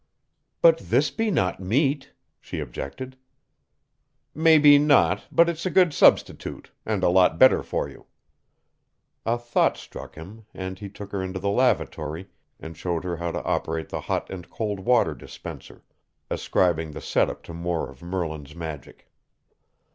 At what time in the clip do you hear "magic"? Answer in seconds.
18.55-19.07